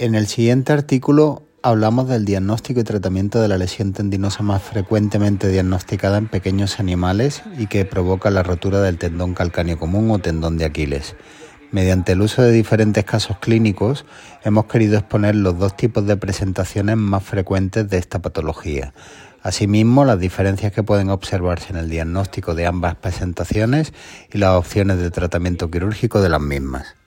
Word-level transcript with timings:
En 0.00 0.14
el 0.14 0.28
siguiente 0.28 0.72
artículo 0.72 1.42
hablamos 1.62 2.08
del 2.08 2.24
diagnóstico 2.24 2.80
y 2.80 2.84
tratamiento 2.84 3.42
de 3.42 3.48
la 3.48 3.58
lesión 3.58 3.92
tendinosa 3.92 4.42
más 4.42 4.62
frecuentemente 4.62 5.48
diagnosticada 5.48 6.16
en 6.16 6.26
pequeños 6.26 6.80
animales 6.80 7.42
y 7.58 7.66
que 7.66 7.84
provoca 7.84 8.30
la 8.30 8.42
rotura 8.42 8.80
del 8.80 8.96
tendón 8.96 9.34
calcáneo 9.34 9.78
común 9.78 10.10
o 10.10 10.18
tendón 10.18 10.56
de 10.56 10.64
Aquiles. 10.64 11.16
Mediante 11.70 12.12
el 12.12 12.22
uso 12.22 12.40
de 12.40 12.50
diferentes 12.50 13.04
casos 13.04 13.36
clínicos, 13.40 14.06
hemos 14.42 14.64
querido 14.64 14.96
exponer 14.96 15.34
los 15.34 15.58
dos 15.58 15.76
tipos 15.76 16.06
de 16.06 16.16
presentaciones 16.16 16.96
más 16.96 17.22
frecuentes 17.22 17.86
de 17.90 17.98
esta 17.98 18.20
patología. 18.20 18.94
Asimismo, 19.42 20.06
las 20.06 20.18
diferencias 20.18 20.72
que 20.72 20.82
pueden 20.82 21.10
observarse 21.10 21.74
en 21.74 21.76
el 21.76 21.90
diagnóstico 21.90 22.54
de 22.54 22.64
ambas 22.64 22.94
presentaciones 22.94 23.92
y 24.32 24.38
las 24.38 24.56
opciones 24.56 24.96
de 24.96 25.10
tratamiento 25.10 25.70
quirúrgico 25.70 26.22
de 26.22 26.30
las 26.30 26.40
mismas. 26.40 26.99